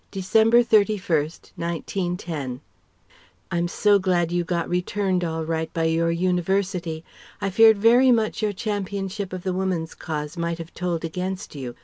[0.09, 0.97] December 31,
[1.57, 2.17] 1910.
[2.25, 2.61] DEAR MICHAEL,
[3.51, 7.03] I'm so glad you got returned all right by your University.
[7.39, 11.75] I feared very much your championship of the Woman's Cause might have told against you.